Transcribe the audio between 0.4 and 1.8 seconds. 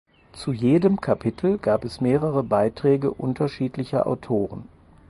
jedem Kapitel